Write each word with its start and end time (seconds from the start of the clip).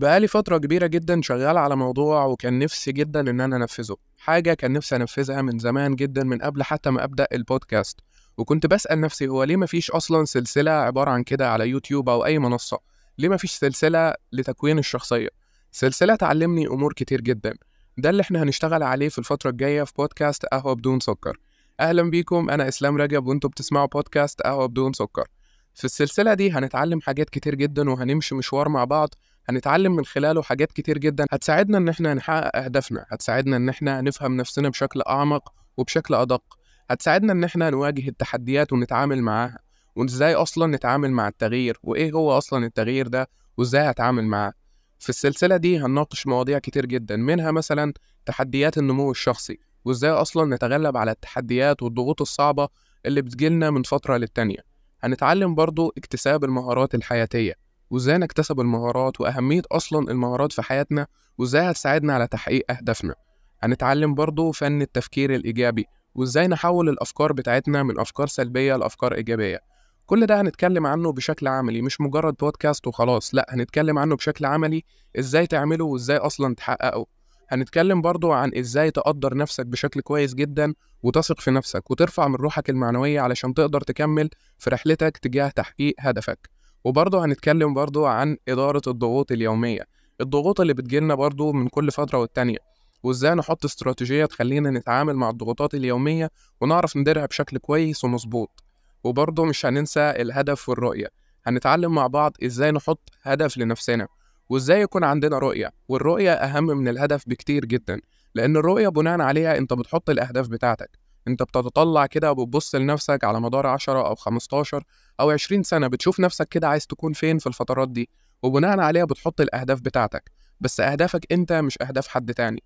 بقالي 0.00 0.26
فترة 0.28 0.58
كبيرة 0.58 0.86
جدًا 0.86 1.20
شغّال 1.22 1.56
على 1.58 1.76
موضوع 1.76 2.24
وكان 2.24 2.58
نِفْسي 2.58 2.92
جدًا 2.92 3.20
إن 3.30 3.40
أنا 3.40 3.56
أنفّذه، 3.56 3.96
حاجة 4.18 4.54
كان 4.54 4.72
نِفْسي 4.72 4.96
أنفّذها 4.96 5.42
من 5.42 5.58
زمان 5.58 5.96
جدًا 5.96 6.24
من 6.24 6.38
قبل 6.38 6.62
حتى 6.62 6.90
ما 6.90 7.04
أبدأ 7.04 7.26
الpodcast، 7.34 7.94
وكنت 8.38 8.66
باسأل 8.66 9.00
نَفْسي 9.00 9.28
هو 9.28 9.44
ليه 9.44 9.56
ما 9.56 9.66
فيش 9.66 9.90
أصلًا 9.90 10.24
سلسلة 10.24 10.70
عبارة 10.70 11.10
عن 11.10 11.22
كده 11.22 11.50
على 11.50 11.68
يوتيوب 11.68 12.08
أو 12.08 12.24
أي 12.24 12.38
منصة، 12.38 12.78
ليه 13.18 13.28
ما 13.28 13.36
فيش 13.36 13.52
سلسلة 13.52 14.14
لتكوين 14.32 14.78
الشخصية، 14.78 15.28
سلسلة 15.72 16.14
تعلّمني 16.14 16.66
أمور 16.66 16.92
كتير 16.92 17.20
جدًا، 17.20 17.54
ده 17.98 18.10
اللي 18.10 18.20
إحنا 18.22 18.42
هنشتغل 18.42 18.82
عليه 18.82 19.08
في 19.08 19.18
الفترة 19.18 19.50
الجاية 19.50 19.82
في 19.82 19.92
podcast 20.02 20.48
قهوة 20.52 20.72
بدون 20.74 21.00
سُكّر، 21.00 21.36
أهلًا 21.80 22.10
بيكم 22.10 22.50
أنا 22.50 22.68
إسلام 22.68 22.96
رجب 22.96 23.26
وأنتم 23.26 23.48
بتسمعوا 23.48 23.88
podcast 23.98 24.34
قهوة 24.44 24.66
بدون 24.66 24.92
سُكّر، 24.92 25.28
في 25.74 25.84
السلسلة 25.84 26.34
دي 26.34 26.50
هنتعلّم 26.52 27.00
حاجات 27.00 27.30
كتير 27.30 27.54
جدًا 27.54 27.90
وهنمشي 27.90 28.34
مشوار 28.34 28.68
مع 28.68 28.84
بعض 28.84 29.08
هنتعلم 29.50 29.96
من 29.96 30.04
خلاله 30.04 30.42
حاجات 30.42 30.72
كتير 30.72 30.98
جدًا. 30.98 31.26
هتساعدنا 31.32 31.78
إن 31.78 31.88
إحنا 31.88 32.14
نحقق 32.14 32.56
أهدافنا، 32.56 33.06
هتساعدنا 33.08 33.56
إن 33.56 33.68
إحنا 33.68 34.00
نفهم 34.00 34.36
نفسنا 34.36 34.68
بشكل 34.68 35.02
أعمق 35.08 35.52
وبشكل 35.76 36.14
أدق، 36.14 36.42
هتساعدنا 36.90 37.32
إن 37.32 37.44
إحنا 37.44 37.70
نواجه 37.70 38.08
التحديات 38.08 38.72
ونتعامل 38.72 39.22
معاها، 39.22 39.58
وإزاي 39.96 40.34
أصلًا 40.34 40.76
نتعامل 40.76 41.10
مع 41.10 41.28
التغيير، 41.28 41.78
وإيه 41.82 42.12
هو 42.12 42.38
أصلًا 42.38 42.66
التغيير 42.66 43.08
ده، 43.08 43.28
وإزاي 43.56 43.82
هاتعامل 43.82 44.24
معاه. 44.24 44.52
في 44.98 45.08
السلسلة 45.08 45.56
دي 45.56 45.78
هنناقش 45.78 46.26
مواضيع 46.26 46.58
كتير 46.58 46.86
جدًا، 46.86 47.16
منها 47.16 47.50
مثلًا 47.50 47.92
تحديات 48.26 48.78
النمو 48.78 49.10
الشخصي، 49.10 49.58
وإزاي 49.84 50.10
أصلًا 50.10 50.54
نتغلب 50.56 50.96
على 50.96 51.10
التحديات 51.10 51.82
والضغوط 51.82 52.20
الصعبة 52.20 52.68
اللي 53.06 53.22
بتيجي 53.22 53.48
لنا 53.48 53.70
من 53.70 53.82
فترة 53.82 54.16
للتانية. 54.16 54.58
هنتعلم 55.02 55.54
برضه 55.54 55.92
اكتساب 55.98 56.44
المهارات 56.44 56.94
الحياتية، 56.94 57.54
وإزاي 57.90 58.18
نكتسب 58.18 58.60
المهارات 58.60 59.20
وأهمية 59.20 59.62
أصلا 59.72 60.10
المهارات 60.10 60.52
في 60.52 60.62
حياتنا 60.62 61.06
وإزاي 61.38 61.70
هتساعدنا 61.70 62.14
على 62.14 62.26
تحقيق 62.26 62.70
أهدافنا. 62.70 63.14
هنتعلم 63.62 64.14
برضو 64.14 64.52
فن 64.52 64.82
التفكير 64.82 65.34
الإيجابي 65.34 65.86
وإزاي 66.14 66.48
نحول 66.48 66.88
الأفكار 66.88 67.32
بتاعتنا 67.32 67.82
من 67.82 68.00
أفكار 68.00 68.26
سلبية 68.26 68.76
لأفكار 68.76 69.14
إيجابية. 69.14 69.60
كل 70.06 70.26
ده 70.26 70.40
هنتكلم 70.40 70.86
عنه 70.86 71.12
بشكل 71.12 71.48
عملي 71.48 71.82
مش 71.82 72.00
مجرد 72.00 72.34
بودكاست 72.34 72.86
وخلاص 72.86 73.34
لأ 73.34 73.46
هنتكلم 73.50 73.98
عنه 73.98 74.16
بشكل 74.16 74.44
عملي 74.44 74.84
إزاي 75.18 75.46
تعمله 75.46 75.84
وإزاي 75.84 76.16
أصلا 76.16 76.54
تحققه. 76.54 77.06
هنتكلم 77.48 78.02
برضو 78.02 78.32
عن 78.32 78.50
إزاي 78.54 78.90
تقدر 78.90 79.36
نفسك 79.36 79.66
بشكل 79.66 80.00
كويس 80.00 80.34
جدا 80.34 80.74
وتثق 81.02 81.40
في 81.40 81.50
نفسك 81.50 81.90
وترفع 81.90 82.28
من 82.28 82.34
روحك 82.34 82.70
المعنوية 82.70 83.20
علشان 83.20 83.54
تقدر 83.54 83.80
تكمل 83.80 84.30
في 84.58 84.70
رحلتك 84.70 85.16
تجاه 85.16 85.48
تحقيق 85.48 85.94
هدفك. 85.98 86.59
وبرضه 86.84 87.24
هنتكلم 87.24 87.74
برضه 87.74 88.08
عن 88.08 88.36
إدارة 88.48 88.82
الضغوط 88.86 89.32
اليومية. 89.32 89.86
الضغوط 90.20 90.60
اللي 90.60 90.74
بتجيلنا 90.74 91.14
برضه 91.14 91.52
من 91.52 91.68
كل 91.68 91.90
فترة 91.90 92.18
والتانية 92.18 92.58
وإزاي 93.02 93.34
نحط 93.34 93.64
استراتيجية 93.64 94.24
تخلينا 94.24 94.70
نتعامل 94.70 95.14
مع 95.14 95.30
الضغوطات 95.30 95.74
اليومية 95.74 96.30
ونعرف 96.60 96.96
نديرها 96.96 97.26
بشكل 97.26 97.58
كويس 97.58 98.04
ومظبوط. 98.04 98.64
وبرضه 99.04 99.44
مش 99.44 99.66
هننسى 99.66 100.00
الهدف 100.00 100.68
والرؤية. 100.68 101.06
هنتعلم 101.46 101.94
مع 101.94 102.06
بعض 102.06 102.32
إزاي 102.44 102.70
نحط 102.72 103.10
هدف 103.22 103.58
لنفسنا 103.58 104.08
وإزاي 104.48 104.80
يكون 104.80 105.04
عندنا 105.04 105.38
رؤية. 105.38 105.70
والرؤية 105.88 106.32
أهم 106.32 106.64
من 106.64 106.88
الهدف 106.88 107.28
بكتير 107.28 107.64
جدا 107.64 108.00
لأن 108.34 108.56
الرؤية 108.56 108.88
بناء 108.88 109.20
عليها 109.20 109.58
أنت 109.58 109.72
بتحط 109.72 110.10
الأهداف 110.10 110.48
بتاعتك. 110.48 111.09
أنت 111.30 111.42
بتتطلع 111.42 112.06
كده 112.06 112.32
وبتبص 112.32 112.74
لنفسك 112.74 113.24
على 113.24 113.40
مدار 113.40 113.66
10 113.66 114.06
أو 114.06 114.14
15 114.14 114.84
أو 115.20 115.30
20 115.30 115.62
سنة 115.62 115.86
بتشوف 115.86 116.20
نفسك 116.20 116.48
كده 116.48 116.68
عايز 116.68 116.86
تكون 116.86 117.12
فين 117.12 117.38
في 117.38 117.46
الفترات 117.46 117.88
دي 117.88 118.08
وبناء 118.42 118.80
عليها 118.80 119.04
بتحط 119.04 119.40
الأهداف 119.40 119.80
بتاعتك. 119.80 120.30
بس 120.60 120.80
أهدافك 120.80 121.32
أنت 121.32 121.52
مش 121.52 121.78
أهداف 121.82 122.08
حد 122.08 122.34
تاني. 122.34 122.62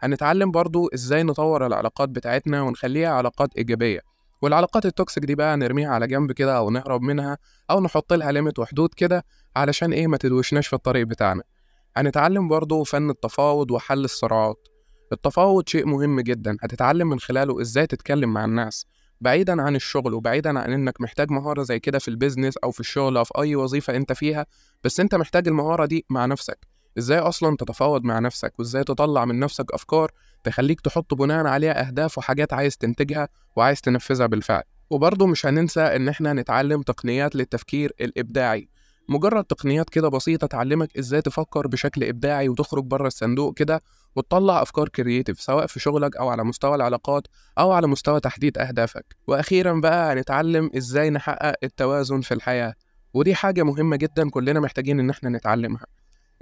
هنتعلم 0.00 0.50
برضو 0.50 0.88
إزاي 0.94 1.22
نطور 1.22 1.66
العلاقات 1.66 2.08
بتاعتنا 2.08 2.62
ونخليها 2.62 3.08
علاقات 3.08 3.56
إيجابية. 3.56 4.00
والعلاقات 4.42 4.86
ال 4.86 4.92
toxic 4.92 5.24
دي 5.24 5.34
بقى 5.34 5.56
نرميها 5.56 5.88
على 5.90 6.06
جنب 6.06 6.32
كده 6.32 6.56
أو 6.56 6.70
نهرب 6.70 7.02
منها 7.02 7.38
أو 7.70 7.80
نحط 7.80 8.12
لها 8.12 8.32
limit 8.32 8.58
وحدود 8.58 8.94
كده 8.96 9.24
علشان 9.56 9.92
إيه 9.92 10.06
ما 10.06 10.16
تدوشناش 10.16 10.66
في 10.66 10.72
الطريق 10.72 11.06
بتاعنا. 11.06 11.42
هنتعلم 11.96 12.48
برضو 12.48 12.84
فن 12.84 13.10
التفاوض 13.10 13.70
وحل 13.70 14.04
الصراعات. 14.04 14.68
التفاوض 15.12 15.68
شيء 15.68 15.86
مهم 15.86 16.20
جدا 16.20 16.56
هتتعلم 16.62 17.08
من 17.08 17.20
خلاله 17.20 17.60
إزاي 17.60 17.86
تتكلم 17.86 18.32
مع 18.32 18.44
الناس 18.44 18.86
بعيدا 19.20 19.62
عن 19.62 19.76
الشغل 19.76 20.14
وبعيدا 20.14 20.58
عن 20.58 20.72
إنك 20.72 21.00
محتاج 21.00 21.30
مهارة 21.30 21.62
زي 21.62 21.80
كده 21.80 21.98
في 21.98 22.08
البيزنس 22.08 22.56
أو 22.56 22.70
في 22.70 22.80
الشغل 22.80 23.16
أو 23.16 23.24
في 23.24 23.32
أي 23.38 23.56
وظيفة 23.56 23.96
أنت 23.96 24.12
فيها 24.12 24.46
بس 24.84 25.00
أنت 25.00 25.14
محتاج 25.14 25.48
المهارة 25.48 25.86
دي 25.86 26.04
مع 26.10 26.26
نفسك. 26.26 26.66
إزاي 26.98 27.18
أصلا 27.18 27.56
تتفاوض 27.56 28.04
مع 28.04 28.18
نفسك؟ 28.18 28.58
وإزاي 28.58 28.84
تطلع 28.84 29.24
من 29.24 29.38
نفسك 29.38 29.72
أفكار 29.72 30.10
تخليك 30.44 30.80
تحط 30.80 31.14
بناء 31.14 31.46
عليها 31.46 31.86
أهداف 31.88 32.18
وحاجات 32.18 32.52
عايز 32.52 32.76
تنتجها 32.76 33.28
وعايز 33.56 33.80
تنفذها 33.80 34.26
بالفعل. 34.26 34.62
وبرضه 34.90 35.26
مش 35.26 35.46
هننسى 35.46 35.80
إن 35.80 36.08
إحنا 36.08 36.32
نتعلم 36.32 36.82
تقنيات 36.82 37.36
للتفكير 37.36 37.92
الإبداعي. 38.00 38.68
مجرد 39.08 39.44
تقنيات 39.44 39.90
كده 39.90 40.08
بسيطة 40.08 40.46
تعلمك 40.46 40.98
إزاي 40.98 41.22
تفكر 41.22 41.66
بشكل 41.66 42.04
إبداعي 42.04 42.48
وتخرج 42.48 42.84
بره 42.84 43.06
الصندوق 43.06 43.54
كده 43.54 43.82
وتطلع 44.16 44.62
أفكار 44.62 44.88
كرييتيف 44.88 45.40
سواء 45.40 45.66
في 45.66 45.80
شغلك 45.80 46.16
أو 46.16 46.28
على 46.28 46.44
مستوى 46.44 46.74
العلاقات 46.74 47.26
أو 47.58 47.72
على 47.72 47.86
مستوى 47.86 48.20
تحديد 48.20 48.58
أهدافك. 48.58 49.16
وأخيرا 49.26 49.80
بقى 49.80 50.12
هنتعلم 50.12 50.70
إزاي 50.76 51.10
نحقق 51.10 51.54
التوازن 51.64 52.20
في 52.20 52.34
الحياة. 52.34 52.74
ودي 53.14 53.34
حاجة 53.34 53.62
مهمة 53.62 53.96
جدا 53.96 54.30
كلنا 54.30 54.60
محتاجين 54.60 55.00
إن 55.00 55.10
إحنا 55.10 55.30
نتعلمها. 55.30 55.86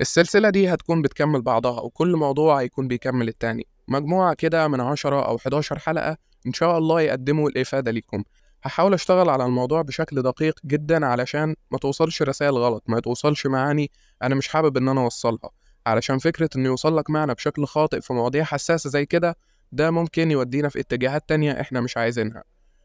السلسلة 0.01 0.51
دي 0.51 0.75
هتكون 0.75 1.03
بتكمل 1.03 1.43
بعضها 1.43 1.81
وكل 1.81 2.17
موضوع 2.17 2.61
هيكون 2.61 2.89
بيكمل 2.89 3.29
التاني. 3.29 3.67
مجموعة 3.89 4.35
كده 4.35 4.69
من 4.69 4.81
10 4.81 5.27
أو 5.27 5.37
11 5.37 5.79
حلقة 5.79 6.17
إن 6.47 6.53
شاء 6.53 6.79
الله 6.79 7.01
يقدموا 7.01 7.49
الإفادة 7.49 7.91
ليكم. 7.91 8.25
هحاول 8.65 8.95
أشتغل 8.95 9.29
على 9.29 9.45
الموضوع 9.45 9.83
بشكل 9.83 10.23
دقيق 10.23 10.61
جدا 10.65 11.07
علشان 11.07 11.55
ما 11.71 11.79
توصلش 11.79 12.23
رسائل 12.23 12.53
غلط 12.53 12.83
ما 12.87 13.01
توصلش 13.01 13.47
معاني 13.47 13.91
أنا 14.23 14.35
مش 14.35 14.49
حابب 14.49 14.77
إن 14.77 14.89
أنا 14.89 15.01
أوصلها. 15.01 15.51
علشان 15.87 16.19
فكرة 16.19 16.49
إنه 16.57 16.69
يوصل 16.69 16.97
لك 16.97 17.11
معنى 17.11 17.35
بشكل 17.35 17.67
خاطئ 17.67 18.01
في 18.01 18.13
مواضيع 18.13 18.45
حساسة 18.45 18.91
زي 18.91 19.07
كده 19.07 19.37
ده 19.73 19.91
ممكن 19.91 20.31
يودينا 20.31 20.69
في 20.69 20.81
اتجاهات 20.81 21.29
تانية 21.29 21.61
إحنا 21.61 21.81
مش 21.81 21.97
عايزينها. 21.97 22.45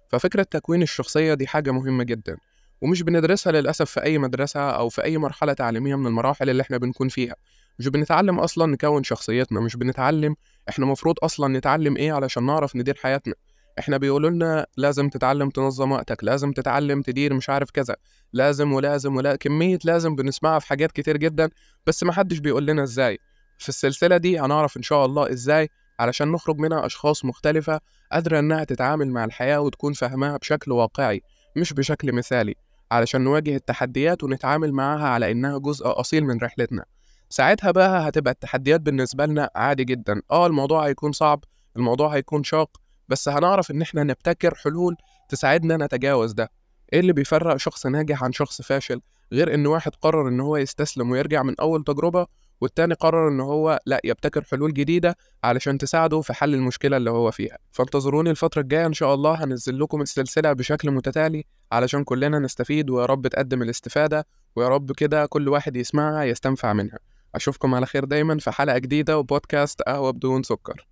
ففكرة 0.09 0.43
تكوين 0.43 0.81
الشخصية 0.81 1.33
دي 1.33 1.47
حاجة 1.47 1.71
مهمة 1.71 2.03
جدا 2.03 2.37
ومش 2.81 3.01
بندرسها 3.03 3.51
للأسف 3.53 3.91
في 3.91 4.03
أي 4.03 4.17
مدرسة 4.17 4.59
أو 4.69 4.89
في 4.89 5.03
أي 5.03 5.17
مرحلة 5.17 5.53
تعليمية 5.53 5.95
من 5.95 6.07
المراحل 6.07 6.49
اللي 6.49 6.61
إحنا 6.61 6.77
بنكون 6.77 7.09
فيها. 7.09 7.35
مش 7.79 7.87
بنتعلم 7.87 8.39
أصلا 8.39 8.65
نكون 8.65 9.03
شخصيتنا 9.03 9.59
مش 9.59 9.75
بنتعلم 9.75 10.35
إحنا 10.69 10.85
مفروض 10.85 11.15
أصلا 11.23 11.57
نتعلم 11.57 11.97
إيه 11.97 12.11
علشان 12.13 12.45
نعرف 12.45 12.75
ندير 12.75 12.95
حياتنا. 13.03 13.33
إحنا 13.79 13.97
بيقولوا 13.97 14.29
لنا 14.29 14.65
لازم 14.77 15.09
تتعلم 15.09 15.49
تنظم 15.49 15.91
وقتك 15.91 16.23
لازم 16.23 16.51
تتعلم 16.51 17.01
تدير 17.01 17.33
مش 17.33 17.49
عارف 17.49 17.71
كذا 17.71 17.95
لازم 18.33 18.73
ولازم 18.73 19.15
ولا 19.15 19.35
كمية 19.35 19.79
لازم 19.83 20.15
بنسمعها 20.15 20.59
في 20.59 20.67
حاجات 20.67 20.91
كتير 20.91 21.17
جدا 21.17 21.49
بس 21.85 22.03
محدش 22.03 22.37
بيقول 22.37 22.65
لنا 22.65 22.83
إزاي. 22.83 23.19
في 23.57 23.69
السلسلة 23.69 24.17
دي 24.17 24.39
هنعرف 24.39 24.77
إن 24.77 24.81
شاء 24.81 25.05
الله 25.05 25.31
إزاي 25.31 25.69
علشان 25.99 26.31
نخرج 26.31 26.57
منها 26.59 26.85
أشخاص 26.85 27.25
مختلفة 27.25 27.79
قادرة 28.11 28.39
إنها 28.39 28.63
تتعامل 28.63 29.11
مع 29.11 29.23
الحياة 29.25 29.59
وتكون 29.61 29.93
فاهماها 29.93 30.37
بشكل 30.37 30.71
واقعي 30.71 31.21
مش 31.57 31.73
بشكل 31.73 32.11
مثالي 32.11 32.55
علشان 32.91 33.21
نواجه 33.21 33.55
التحديات 33.55 34.23
ونتعامل 34.23 34.73
معاها 34.73 35.07
على 35.07 35.31
إنها 35.31 35.57
جزء 35.57 35.85
أصيل 35.85 36.25
من 36.25 36.37
رحلتنا. 36.39 36.85
ساعتها 37.29 37.71
بقى 37.71 38.07
هتبقى 38.09 38.31
التحديات 38.33 38.81
بالنسبة 38.81 39.25
لنا 39.25 39.49
عادي 39.55 39.83
جدا 39.83 40.21
آه 40.31 40.47
الموضوع 40.47 40.87
هيكون 40.87 41.11
صعب 41.11 41.43
الموضوع 41.75 42.15
هيكون 42.15 42.43
شاق 42.43 42.69
بس 43.09 43.29
هنعرف 43.29 43.71
إن 43.71 43.81
إحنا 43.81 44.03
نبتكر 44.03 44.55
حلول 44.55 44.95
تساعدنا 45.29 45.77
نتجاوز 45.85 46.31
ده. 46.31 46.51
إيه 46.93 46.99
اللي 46.99 47.13
بيفرق 47.13 47.57
شخص 47.57 47.85
ناجح 47.85 48.23
عن 48.23 48.31
شخص 48.31 48.61
فاشل؟ 48.61 49.01
غير 49.33 49.53
إن 49.53 49.67
واحد 49.67 49.91
قرر 50.01 50.27
إن 50.27 50.39
هو 50.39 50.57
يستسلم 50.57 51.11
ويرجع 51.11 51.43
من 51.43 51.55
أول 51.59 51.83
تجربة 51.83 52.27
والتاني 52.61 52.93
قرر 52.93 53.27
إن 53.29 53.39
هو 53.39 53.79
لأ 53.85 54.01
يبتكر 54.03 54.43
حلول 54.43 54.73
جديدة 54.73 55.15
علشان 55.43 55.77
تساعده 55.77 56.21
في 56.21 56.33
حل 56.33 56.53
المشكلة 56.53 56.97
اللي 56.97 57.09
هو 57.09 57.31
فيها. 57.31 57.57
فانتظروني 57.71 58.29
الفترة 58.29 58.61
الجاية 58.61 58.85
إن 58.85 58.93
شاء 58.93 59.13
الله 59.13 59.43
هنزل 59.43 59.79
لكم 59.79 60.01
السلسلة 60.01 60.53
بشكل 60.53 60.91
متتالي 60.91 61.43
علشان 61.71 62.03
كلنا 62.03 62.39
نستفيد 62.39 62.89
ويا 62.89 63.05
رب 63.05 63.27
تقدم 63.27 63.61
الاستفادة 63.61 64.27
ويا 64.55 64.67
رب 64.67 64.91
كده 64.91 65.25
كل 65.25 65.49
واحد 65.49 65.75
يسمعها 65.75 66.23
يستنفع 66.23 66.73
منها. 66.73 66.99
أشوفكم 67.35 67.75
على 67.75 67.85
خير 67.85 68.05
دايما 68.05 68.37
في 68.37 68.51
حلقة 68.51 68.77
جديدة 68.77 69.17
وبودكاست 69.17 69.81
قهوة 69.81 70.11
بدون 70.11 70.43
سكر. 70.43 70.87